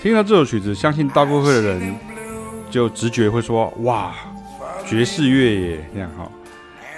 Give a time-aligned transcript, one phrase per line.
[0.00, 1.94] 听到这首曲子，相信大部分的人
[2.70, 4.14] 就直觉会说：“哇，
[4.86, 6.30] 爵士乐耶！”这样哈。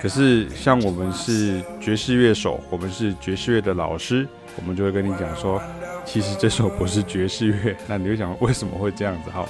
[0.02, 5.60] 可是像我们是爵士乐手，我们是爵士乐的老师，我们就会跟你讲说，
[6.04, 7.74] 其实这首不是爵士乐。
[7.86, 9.30] 那你会想，为什么会这样子？
[9.30, 9.46] 哈，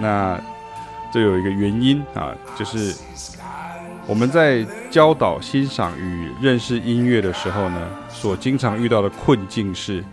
[0.00, 0.40] 那
[1.12, 2.92] 这有一个原因啊，就是
[4.06, 10.04] 我们在教导、欣赏与认识音乐的时候呢，所经常遇到的困境是。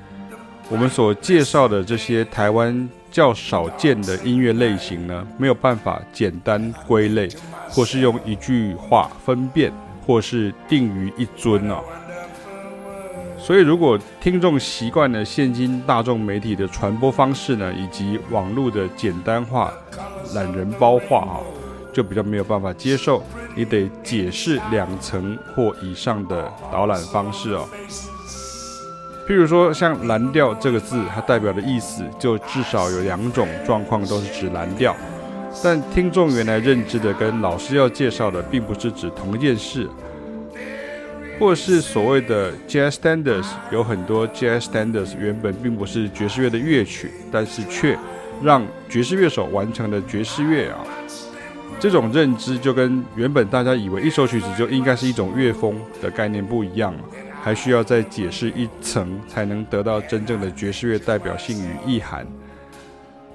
[0.70, 7.30] 我们所介绍的这些台湾较少见的音乐类型呢，没有办法简单归类，
[7.70, 9.72] 或是用一句话分辨，
[10.06, 11.84] 或是定于一尊哦。
[13.38, 19.72] 所以，如果听众习惯了现今大众媒体的传播方式呢，以及网络的简单化、
[20.34, 21.38] 懒人包化啊，
[21.94, 23.24] 就比较没有办法接受。
[23.56, 27.68] 你得解释两层或以上的导览方式哦。
[29.28, 34.96] 譬如说，像蓝调这个字，它代表的意思就至少有两种状况都是指蓝调，
[35.64, 39.90] 但听众原来认知的跟老师要介绍的并不是指同一件事，
[41.40, 47.98] 或是所谓的 jazz standards，有很多 jazz standards 原本并不是爵士乐的乐曲，但是却
[48.44, 50.86] 让爵士乐手完成了爵士乐啊，
[51.80, 57.00] 这种认知就跟原本大家以为一首曲子就应该是一种乐风的概念不一样了。
[57.46, 62.26] 还需要再解释一层，才能得到真正的爵士乐代表性与意涵。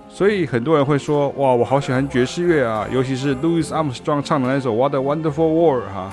[0.09, 6.13] 所以很多人会说：“哇，我好喜欢爵士乐啊！”尤其是 Louis Armstrong 唱的那首《What a Wonderful World》哈，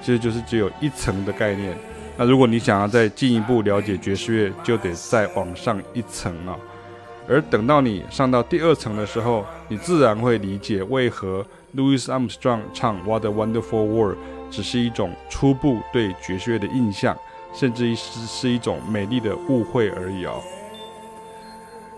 [0.00, 1.76] 其实就是只有一层的概念。
[2.16, 6.56] 那如果你想要再进一步了解爵士乐，就得再往上一层啊。
[7.28, 11.44] 而等到你上到第二层的时候，你自然会理解为何
[11.76, 14.16] Louis Armstrong 唱《What a Wonderful World》
[14.50, 17.16] 只是一种初步对爵士乐的印象。
[17.54, 20.42] 甚至于是是一种美丽的误会而已哦。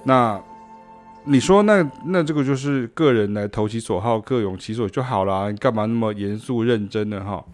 [0.05, 0.41] 那
[1.25, 7.21] 你说那，那这个就是个人来投其所好，各用其所就好了，你干嘛那么严肃认真呢？
[7.25, 7.45] 哈，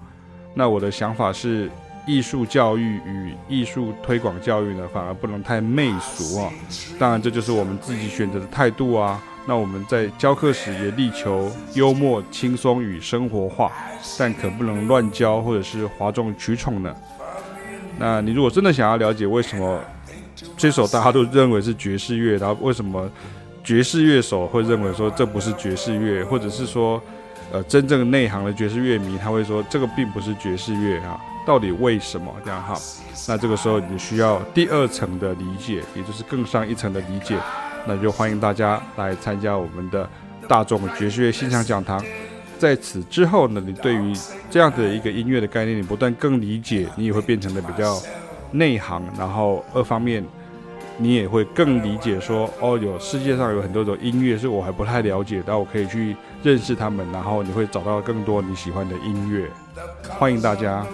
[0.53, 1.71] 那我的想法是，
[2.07, 6.53] 艺术教育与艺术推广教育呢，反而不能太媚俗啊。
[6.99, 9.19] 当然，这就是我们自己选择的态度啊。
[9.47, 13.71] 那我们在教课时也力求幽默、轻松与生活化，
[14.19, 16.95] 但可不能乱教或者是哗众取宠呢。
[17.99, 19.81] 那你如果真的想要了解为什么
[20.57, 23.09] 这首大家都认为是爵士乐，然后为什么
[23.63, 27.01] 爵士乐手会认为说这不是爵士乐，或者是说，
[27.53, 32.75] 呃，真正内行的爵士乐迷他会说这个并不是爵士乐啊，到底为什么这样哈？
[33.29, 37.37] 那这个时候你需要第二层的理解，也就是更上一层的理解，
[37.87, 40.09] 那就欢迎大家来参加我们的
[40.49, 42.03] 大众爵士乐欣赏讲堂。
[42.59, 44.15] 在此之后呢，你对于
[44.49, 48.01] 这样的一个音乐的概念，你不但更理解，你也会变成的比较
[48.53, 49.03] 内行。
[49.19, 50.25] 然后二方面，
[50.97, 57.07] 你也会更理解说，哦，有世界上有很多种音乐是我还不太了解，但我可以去认识他们。
[57.13, 59.51] 然后你会找到更多你喜欢的音乐。
[60.09, 60.87] 欢迎大家。